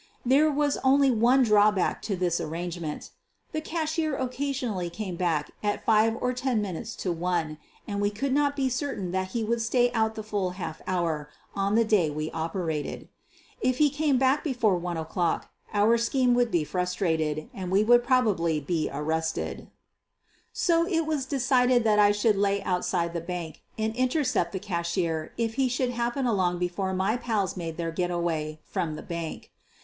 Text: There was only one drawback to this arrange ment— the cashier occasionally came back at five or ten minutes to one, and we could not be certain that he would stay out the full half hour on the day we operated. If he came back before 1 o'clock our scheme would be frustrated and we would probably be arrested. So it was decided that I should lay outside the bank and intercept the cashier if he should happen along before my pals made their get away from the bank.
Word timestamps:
There 0.25 0.49
was 0.49 0.77
only 0.83 1.11
one 1.11 1.43
drawback 1.43 2.01
to 2.09 2.15
this 2.15 2.41
arrange 2.41 2.79
ment— 2.79 3.11
the 3.51 3.61
cashier 3.61 4.15
occasionally 4.17 4.89
came 4.89 5.15
back 5.15 5.51
at 5.61 5.85
five 5.85 6.17
or 6.19 6.33
ten 6.33 6.59
minutes 6.59 6.95
to 7.05 7.11
one, 7.11 7.59
and 7.87 8.01
we 8.01 8.09
could 8.09 8.33
not 8.33 8.55
be 8.55 8.67
certain 8.67 9.11
that 9.11 9.27
he 9.27 9.43
would 9.43 9.61
stay 9.61 9.91
out 9.93 10.15
the 10.15 10.23
full 10.23 10.53
half 10.57 10.81
hour 10.87 11.29
on 11.55 11.75
the 11.75 11.85
day 11.85 12.09
we 12.09 12.31
operated. 12.31 13.09
If 13.61 13.77
he 13.77 13.91
came 13.91 14.17
back 14.17 14.43
before 14.43 14.75
1 14.75 14.97
o'clock 14.97 15.51
our 15.71 15.99
scheme 15.99 16.33
would 16.33 16.49
be 16.49 16.63
frustrated 16.63 17.47
and 17.53 17.69
we 17.71 17.83
would 17.83 18.03
probably 18.03 18.59
be 18.59 18.89
arrested. 18.91 19.67
So 20.51 20.87
it 20.87 21.05
was 21.05 21.27
decided 21.27 21.83
that 21.83 21.99
I 21.99 22.11
should 22.11 22.37
lay 22.37 22.63
outside 22.63 23.13
the 23.13 23.21
bank 23.21 23.61
and 23.77 23.95
intercept 23.95 24.51
the 24.51 24.57
cashier 24.57 25.31
if 25.37 25.53
he 25.61 25.67
should 25.69 25.91
happen 25.91 26.25
along 26.25 26.57
before 26.57 26.91
my 26.91 27.17
pals 27.17 27.55
made 27.55 27.77
their 27.77 27.91
get 27.91 28.09
away 28.09 28.59
from 28.63 28.95
the 28.95 29.03
bank. 29.03 29.51